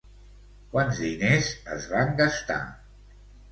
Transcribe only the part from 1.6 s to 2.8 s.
es van gastar?